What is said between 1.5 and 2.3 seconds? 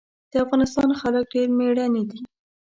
مېړني دي.